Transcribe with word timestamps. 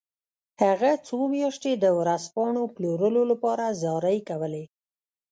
هغه 0.63 0.91
څو 1.07 1.17
میاشتې 1.33 1.71
د 1.77 1.85
ورځپاڼو 1.99 2.63
پلورلو 2.75 3.21
لپاره 3.31 3.65
زارۍ 3.81 4.19
کولې 4.29 4.63